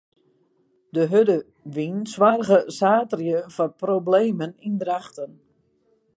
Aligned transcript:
De 0.95 1.03
hurde 1.11 1.37
wyn 1.75 1.97
soarge 2.13 2.59
saterdei 2.77 3.41
foar 3.53 3.71
problemen 3.81 4.51
yn 4.67 4.75
Drachten. 4.81 5.31